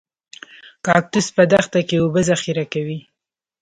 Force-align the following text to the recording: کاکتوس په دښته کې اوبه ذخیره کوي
کاکتوس 0.85 1.27
په 1.35 1.43
دښته 1.51 1.79
کې 1.87 1.95
اوبه 2.03 2.21
ذخیره 2.29 2.65
کوي 2.73 2.99